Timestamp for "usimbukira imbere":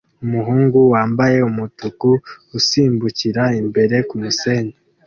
2.57-3.95